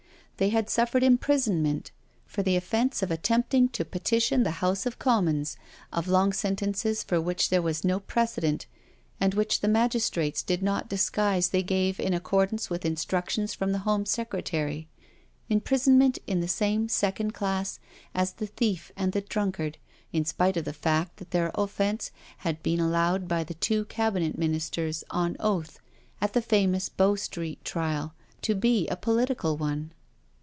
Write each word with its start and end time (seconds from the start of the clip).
They 0.37 0.49
had 0.49 0.71
suffered 0.71 1.03
imprisonment 1.03 1.91
for 2.25 2.41
the 2.41 2.55
offence 2.55 3.03
of 3.03 3.11
attempt 3.11 3.51
»47 3.51 3.59
148 3.61 3.61
NO 3.61 3.61
SURRENDER 3.61 3.63
ing 3.63 3.69
to 3.69 3.99
petition 3.99 4.43
the 4.43 4.57
House 4.65 4.85
of 4.87 4.97
Commons, 4.97 5.57
of 5.93 6.07
long 6.07 6.33
sen 6.33 6.55
tences 6.55 7.05
for 7.05 7.21
which 7.21 7.49
there 7.51 7.61
was 7.61 7.83
no 7.85 7.99
precedent, 7.99 8.65
and 9.19 9.35
which 9.35 9.59
the 9.61 9.67
magistrates 9.67 10.41
did 10.41 10.63
not 10.63 10.89
disguise 10.89 11.49
they 11.49 11.61
gave 11.61 11.99
in 11.99 12.15
accordance 12.15 12.71
with 12.71 12.87
instructions 12.87 13.53
from 13.53 13.71
the 13.71 13.85
Home 13.85 14.03
Secretary; 14.03 14.87
imprison 15.47 15.99
ment 15.99 16.17
in 16.25 16.39
the 16.41 16.47
same 16.47 16.89
second 16.89 17.35
class 17.35 17.77
as 18.15 18.33
the 18.33 18.47
thief 18.47 18.91
and 18.97 19.11
the 19.11 19.21
drunkard, 19.21 19.77
in 20.11 20.25
spite 20.25 20.57
of 20.57 20.65
the 20.65 20.73
fact 20.73 21.17
that 21.17 21.29
their 21.29 21.51
offence 21.53 22.09
had 22.37 22.63
been 22.63 22.79
allowed 22.79 23.27
by 23.27 23.43
the 23.43 23.53
two 23.53 23.85
Cabinet 23.85 24.35
Ministers 24.39 25.03
on 25.11 25.37
oath 25.39 25.77
at 26.19 26.33
the 26.33 26.41
famous 26.41 26.89
Bow 26.89 27.13
Street 27.15 27.63
trial, 27.63 28.15
to 28.41 28.55
be 28.55 28.87
a 28.87 28.95
political 28.95 29.55
one. 29.55 29.91